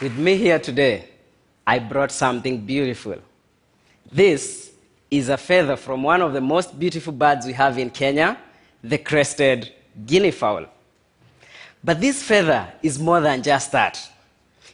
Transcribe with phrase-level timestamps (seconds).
[0.00, 1.04] With me here today,
[1.66, 3.16] I brought something beautiful.
[4.10, 4.72] This
[5.10, 8.38] is a feather from one of the most beautiful birds we have in Kenya,
[8.82, 9.70] the crested
[10.06, 10.64] guinea fowl.
[11.84, 14.00] But this feather is more than just that.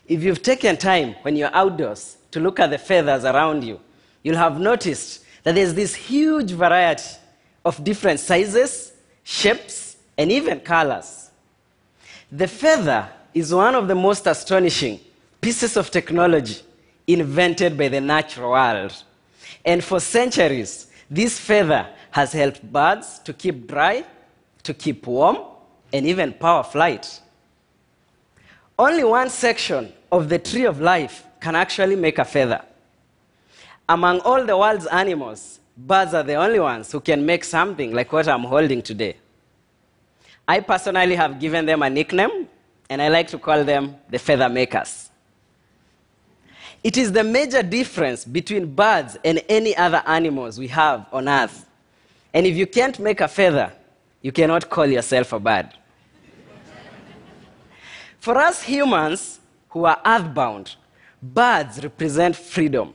[0.06, 3.80] If you've taken time when you're outdoors to look at the feathers around you,
[4.22, 7.16] you'll have noticed that there's this huge variety
[7.64, 8.92] of different sizes,
[9.24, 11.30] shapes, and even colors.
[12.30, 15.00] The feather is one of the most astonishing
[15.40, 16.62] pieces of technology
[17.06, 18.94] invented by the natural world.
[19.64, 24.04] And for centuries, this feather has helped birds to keep dry,
[24.62, 25.38] to keep warm,
[25.92, 27.20] and even power flight.
[28.78, 32.62] Only one section of the tree of life can actually make a feather.
[33.88, 38.12] Among all the world's animals, birds are the only ones who can make something like
[38.12, 39.16] what I'm holding today.
[40.48, 42.48] I personally have given them a nickname,
[42.90, 45.05] and I like to call them the feather makers.
[46.82, 51.66] It is the major difference between birds and any other animals we have on earth.
[52.32, 53.72] And if you can't make a feather,
[54.22, 55.70] you cannot call yourself a bird.
[58.20, 60.76] For us humans who are earthbound,
[61.22, 62.94] birds represent freedom.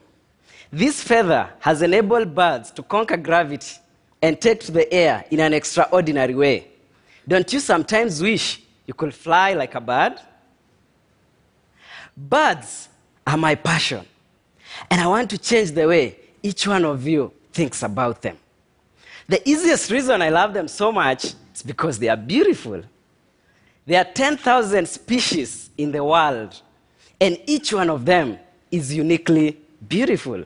[0.71, 3.77] This feather has enabled birds to conquer gravity
[4.21, 6.67] and take to the air in an extraordinary way.
[7.27, 10.19] Don't you sometimes wish you could fly like a bird?
[12.15, 12.89] Birds
[13.25, 14.05] are my passion,
[14.89, 18.37] and I want to change the way each one of you thinks about them.
[19.27, 22.81] The easiest reason I love them so much is because they are beautiful.
[23.85, 26.59] There are 10,000 species in the world,
[27.19, 28.39] and each one of them
[28.71, 30.45] is uniquely beautiful.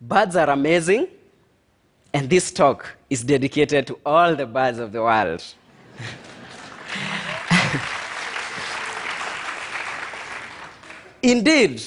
[0.00, 1.08] Birds are amazing,
[2.12, 5.42] and this talk is dedicated to all the birds of the world.
[11.22, 11.82] Indeed,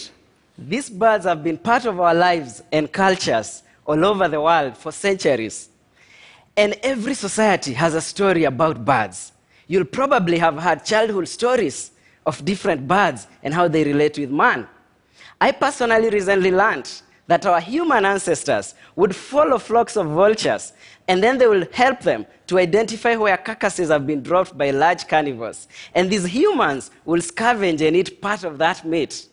[0.58, 4.92] these birds have been part of our lives and cultures all over the world for
[4.92, 5.70] centuries.
[6.56, 9.32] And every society has a story about birds.
[9.68, 11.92] You'll probably have heard childhood stories
[12.26, 14.68] of different birds and how they relate with man.
[15.40, 16.92] I personally recently learned
[17.32, 20.74] that our human ancestors would follow flocks of vultures
[21.08, 25.08] and then they will help them to identify where carcasses have been dropped by large
[25.08, 25.70] carnivores.
[25.96, 29.30] And these humans will scavenge and eat part of that meat.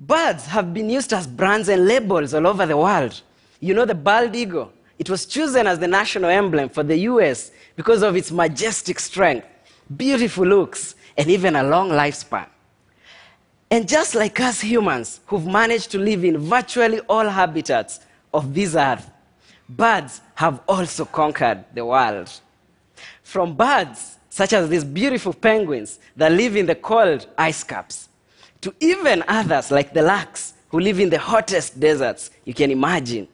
[0.00, 3.22] Birds have been used as brands and labels all over the world.
[3.60, 4.72] You know the bald eagle?
[4.98, 9.46] It was chosen as the national emblem for the US because of its majestic strength,
[9.96, 12.48] beautiful looks, and even a long lifespan.
[13.70, 18.00] And just like us humans who've managed to live in virtually all habitats
[18.34, 19.08] of this earth,
[19.68, 22.30] birds have also conquered the world.
[23.22, 28.08] From birds, such as these beautiful penguins that live in the cold ice caps,
[28.60, 33.28] to even others like the larks who live in the hottest deserts you can imagine.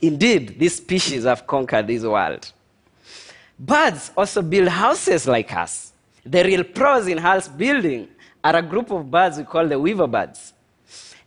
[0.00, 2.52] Indeed, these species have conquered this world.
[3.58, 5.92] Birds also build houses like us.
[6.24, 8.08] The real pros in house building
[8.46, 10.52] are a group of birds we call the weaver birds.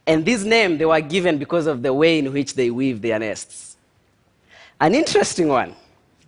[0.08, 3.20] And this name they were given because of the way in which they weave their
[3.20, 3.76] nests.
[4.80, 5.76] An interesting one.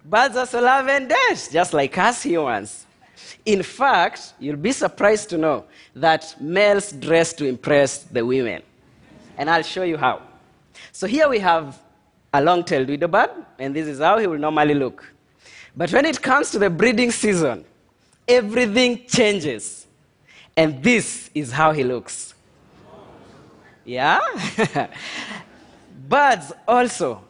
[0.03, 2.85] Birds also love and dance, just like us humans.
[3.46, 5.63] In fact, you'll be surprised to know
[5.96, 8.62] that males dress to impress the women.
[9.38, 10.22] And I'll show you how.
[10.91, 11.79] So here we have
[12.34, 13.29] a long-tailed widow bird,
[13.59, 15.09] and this is how he will normally look.
[15.75, 17.63] But when it comes to the breeding season,
[18.28, 19.81] everything changes.
[20.56, 22.34] And this is how he looks.
[23.86, 24.20] Yeah?
[26.08, 27.24] Birds also,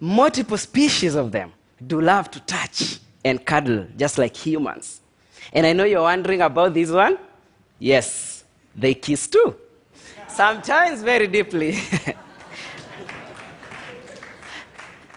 [0.00, 1.52] multiple species of them,
[1.86, 5.00] do love to touch and cuddle just like humans.
[5.52, 7.18] And I know you're wondering about this one.
[7.78, 8.44] Yes,
[8.74, 9.54] they kiss too.
[10.28, 11.72] Sometimes very deeply.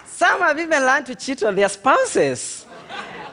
[0.05, 2.65] Some have even learned to cheat on their spouses.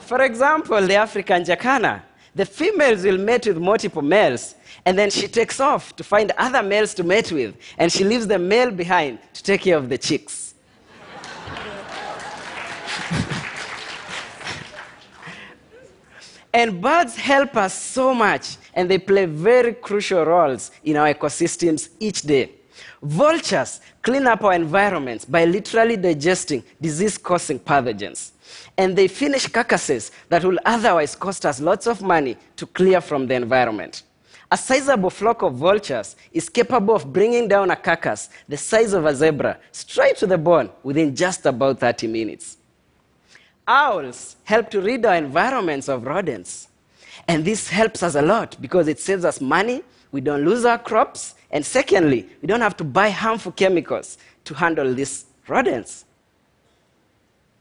[0.01, 2.05] For example, the African jacana.
[2.37, 6.63] The females will mate with multiple males, and then she takes off to find other
[6.63, 9.97] males to mate with, and she leaves the male behind to take care of the
[9.97, 10.53] chicks.
[16.53, 21.89] and birds help us so much, and they play very crucial roles in our ecosystems
[21.99, 22.56] each day.
[23.07, 28.33] Vultures clean up our environments by literally digesting disease causing pathogens.
[28.77, 33.29] And they finish carcasses that will otherwise cost us lots of money to clear from
[33.29, 34.03] the environment.
[34.51, 39.07] A sizable flock of vultures is capable of bringing down a carcass the size of
[39.07, 42.57] a zebra straight to the bone within just about 30 minutes.
[43.69, 46.69] Owls help to rid our environments of rodents.
[47.29, 50.79] And this helps us a lot because it saves us money, we don't lose our
[50.79, 56.05] crops, and secondly, we don't have to buy harmful chemicals to handle these rodents.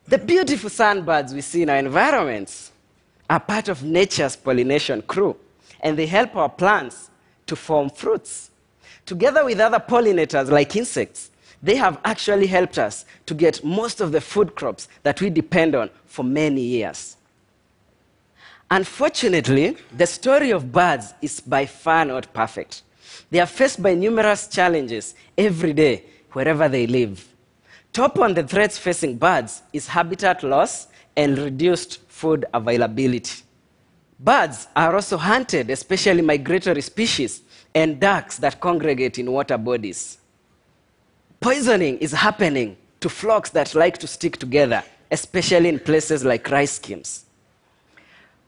[0.08, 2.72] The beautiful sunbirds we see in our environments
[3.30, 5.36] are part of nature's pollination crew,
[5.82, 7.10] and they help our plants
[7.48, 8.52] to form fruits.
[9.06, 14.12] Together with other pollinators like insects, they have actually helped us to get most of
[14.12, 17.18] the food crops that we depend on for many years.
[18.70, 22.84] Unfortunately, the story of birds is by far not perfect.
[23.30, 27.28] They are faced by numerous challenges every day, wherever they live.
[27.94, 33.44] Top on the threats facing birds is habitat loss and reduced food availability.
[34.20, 37.42] Birds are also hunted, especially migratory species
[37.74, 40.18] and ducks that congregate in water bodies.
[41.40, 46.72] Poisoning is happening to flocks that like to stick together, especially in places like rice
[46.72, 47.26] schemes.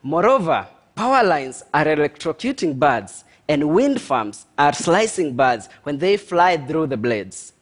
[0.02, 6.58] Moreover, power lines are electrocuting birds, and wind farms are slicing birds when they fly
[6.58, 7.54] through the blades.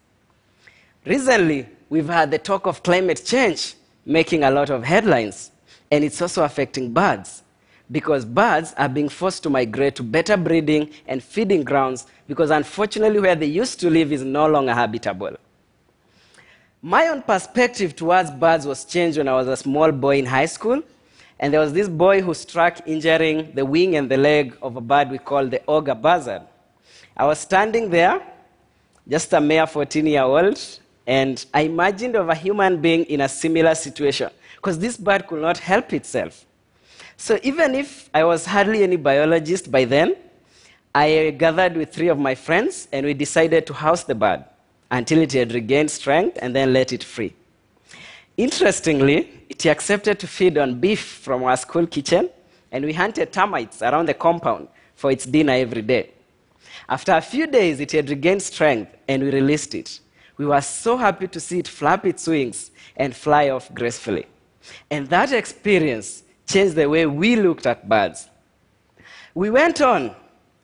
[1.05, 5.51] Recently, we've had the talk of climate change making a lot of headlines,
[5.91, 7.43] and it's also affecting birds
[7.91, 13.19] because birds are being forced to migrate to better breeding and feeding grounds because unfortunately
[13.19, 15.35] where they used to live is no longer habitable.
[16.81, 20.45] My own perspective towards birds was changed when I was a small boy in high
[20.45, 20.81] school,
[21.39, 24.81] and there was this boy who struck injuring the wing and the leg of a
[24.81, 26.41] bird we call the auger buzzard.
[27.17, 28.21] I was standing there,
[29.07, 30.59] just a mere 14 year old,
[31.05, 35.41] and I imagined of a human being in a similar situation because this bird could
[35.41, 36.45] not help itself.
[37.17, 40.15] So even if I was hardly any biologist by then,
[40.93, 44.43] I gathered with three of my friends and we decided to house the bird
[44.89, 47.33] until it had regained strength and then let it free.
[48.37, 52.29] Interestingly, it accepted to feed on beef from our school kitchen,
[52.71, 56.11] and we hunted termites around the compound for its dinner every day.
[56.89, 59.99] After a few days, it had regained strength and we released it.
[60.37, 64.25] We were so happy to see it flap its wings and fly off gracefully.
[64.91, 68.27] And that experience changed the way we looked at birds.
[69.33, 70.15] We went on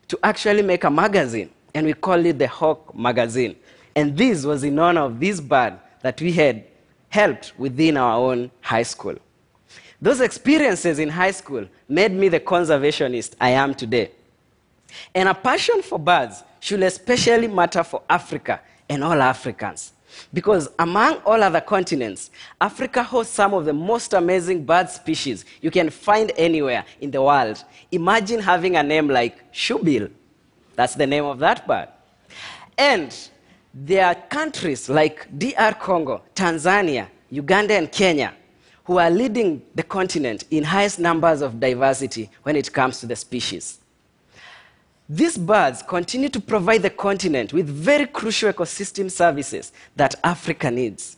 [0.09, 3.55] to actually make a magazine, and we called it the Hawk Magazine.
[3.95, 6.65] And this was in honor of this bird that we had
[7.11, 9.15] helped within our own high school.
[10.01, 14.11] Those experiences in high school made me the conservationist I am today.
[15.13, 19.93] And a passion for birds should especially matter for Africa and all Africans.
[20.33, 25.69] Because among all other continents, Africa hosts some of the most amazing bird species you
[25.69, 27.63] can find anywhere in the world.
[27.91, 30.09] Imagine having a name like shoebill.
[30.75, 31.89] That's the name of that bird.
[32.77, 33.15] And
[33.73, 38.33] there are countries like DR Congo, Tanzania, Uganda, and Kenya
[38.83, 43.15] who are leading the continent in highest numbers of diversity when it comes to the
[43.15, 43.79] species.
[45.07, 51.17] These birds continue to provide the continent with very crucial ecosystem services that Africa needs.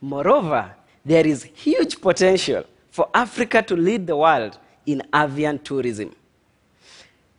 [0.00, 6.14] Moreover, there is huge potential for Africa to lead the world in avian tourism.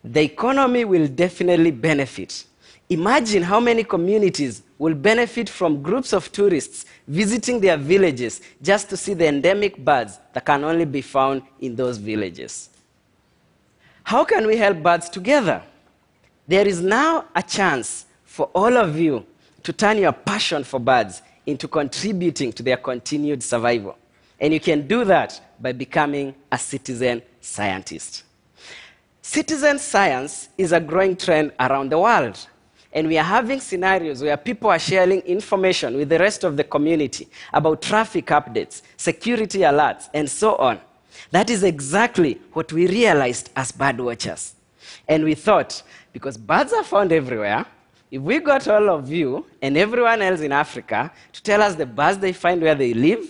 [0.02, 2.44] The economy will definitely benefit.
[2.90, 8.96] Imagine how many communities will benefit from groups of tourists visiting their villages just to
[8.96, 12.68] see the endemic birds that can only be found in those villages.
[14.02, 15.62] How can we help birds together?
[16.46, 19.24] There is now a chance for all of you
[19.62, 23.96] to turn your passion for birds into contributing to their continued survival.
[24.38, 28.24] And you can do that by becoming a citizen scientist.
[29.22, 32.46] Citizen science is a growing trend around the world.
[32.94, 36.62] And we are having scenarios where people are sharing information with the rest of the
[36.62, 40.80] community about traffic updates, security alerts, and so on.
[41.32, 44.54] That is exactly what we realized as bird watchers.
[45.08, 45.82] And we thought,
[46.12, 47.66] because birds are found everywhere,
[48.12, 51.86] if we got all of you and everyone else in Africa to tell us the
[51.86, 53.26] birds they find where they live,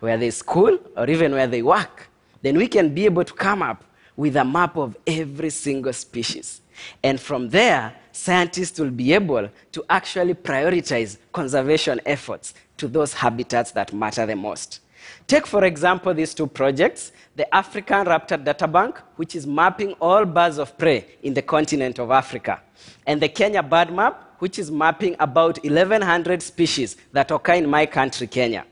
[0.00, 2.10] where they school, or even where they work,
[2.42, 3.82] then we can be able to come up
[4.14, 6.60] with a map of every single species.
[7.02, 13.72] And from there, scientists will be able to actually prioritize conservation efforts to those habitats
[13.72, 14.80] that matter the most.
[15.26, 20.24] Take, for example, these two projects the African Raptor Data Bank, which is mapping all
[20.24, 22.62] birds of prey in the continent of Africa,
[23.06, 27.84] and the Kenya Bird Map, which is mapping about 1,100 species that occur in my
[27.84, 28.64] country, Kenya.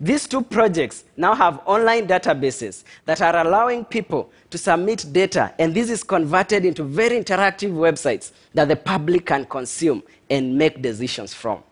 [0.00, 5.74] These two projects now have online databases that are allowing people to submit data, and
[5.74, 11.34] this is converted into very interactive websites that the public can consume and make decisions
[11.34, 11.62] from.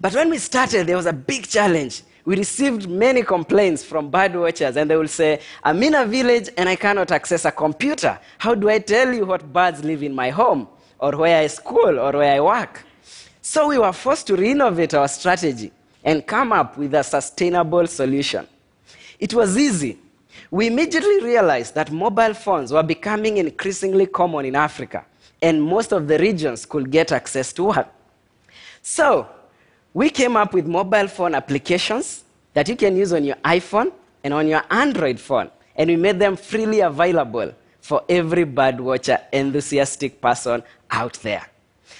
[0.00, 4.36] But when we started, there was a big challenge we received many complaints from bird
[4.36, 8.20] watchers, and they will say, I'm in a village and I cannot access a computer.
[8.36, 10.68] How do I tell you what birds live in my home,
[10.98, 12.84] or where I school, or where I work?
[13.40, 15.72] So we were forced to renovate our strategy
[16.08, 18.48] and come up with a sustainable solution.
[19.20, 19.98] It was easy.
[20.50, 25.04] We immediately realized that mobile phones were becoming increasingly common in Africa,
[25.42, 27.84] and most of the regions could get access to one.
[28.80, 29.28] So,
[29.92, 32.24] we came up with mobile phone applications
[32.54, 33.92] that you can use on your iPhone
[34.24, 40.22] and on your Android phone, and we made them freely available for every birdwatcher enthusiastic
[40.22, 41.46] person out there.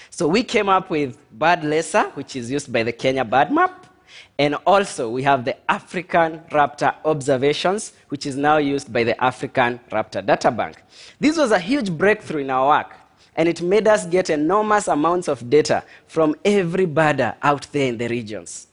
[0.09, 3.85] So we came up with BirdLasser, which is used by the Kenya Bird Map,
[4.39, 9.81] and also we have the African Raptor Observations, which is now used by the African
[9.91, 10.83] Raptor Data Bank.
[11.19, 12.95] This was a huge breakthrough in our work
[13.39, 17.97] and it made us get enormous amounts of data from every birder out there in
[17.97, 18.67] the regions.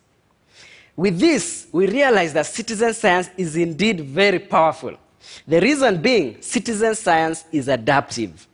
[0.95, 4.97] With this, we realized that citizen science is indeed very powerful.
[5.47, 8.47] The reason being, citizen science is adaptive.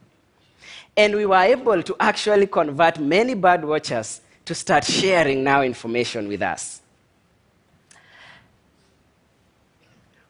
[0.97, 4.21] And we were able to actually convert many bird watchers
[4.51, 6.81] to start sharing now information with us.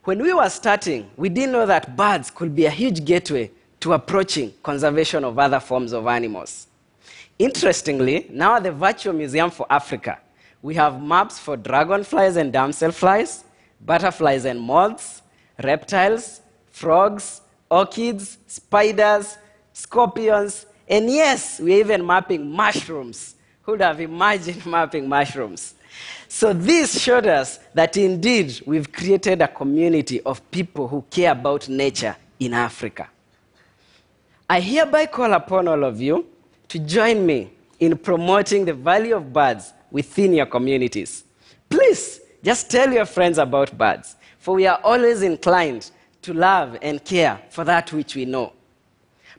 [0.03, 3.49] When we were starting, we didn't know that birds could be a huge gateway
[3.79, 6.67] to approaching conservation of other forms of animals.
[7.39, 10.19] Interestingly, now at the Virtual Museum for Africa,
[10.61, 13.43] we have maps for dragonflies and damselflies,
[13.83, 15.23] butterflies and moths,
[15.63, 19.39] reptiles, frogs, orchids, spiders,
[19.73, 23.33] scorpions, and yes, we're even mapping mushrooms.
[23.71, 25.75] Who'd have imagined mapping mushrooms?
[26.27, 31.69] So, this showed us that indeed we've created a community of people who care about
[31.69, 33.07] nature in Africa.
[34.49, 36.25] I hereby call upon all of you
[36.67, 37.49] to join me
[37.79, 41.23] in promoting the value of birds within your communities.
[41.69, 45.91] Please just tell your friends about birds, for we are always inclined
[46.23, 48.51] to love and care for that which we know.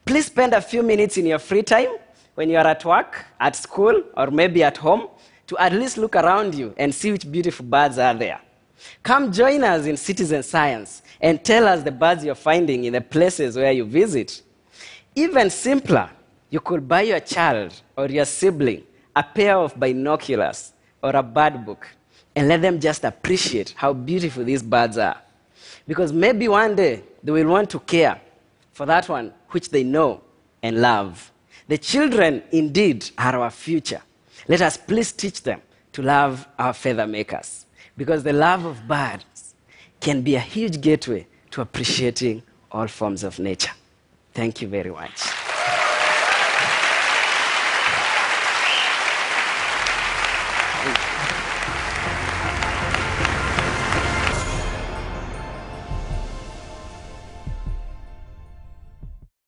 [0.07, 1.99] Please spend a few minutes in your free time
[2.35, 5.09] when you are at work, at school, or maybe at home
[5.47, 8.41] to at least look around you and see which beautiful birds are there.
[9.03, 13.01] Come join us in citizen science and tell us the birds you're finding in the
[13.01, 14.43] places where you visit.
[15.15, 16.11] Even simpler,
[16.51, 18.85] you could buy your child or your sibling
[19.15, 20.73] a pair of binoculars
[21.03, 21.87] or a bird book
[22.35, 25.21] and let them just appreciate how beautiful these birds are.
[25.87, 28.21] Because maybe one day they will want to care
[28.73, 30.23] for that one which they know
[30.63, 31.32] and love.
[31.73, 34.03] The children indeed are our future.
[34.47, 35.63] Let us please teach them
[35.93, 37.65] to love our feather makers
[37.97, 39.55] because the love of birds
[39.99, 43.73] can be a huge gateway to appreciating all forms of nature.
[44.35, 45.32] Thank you very much.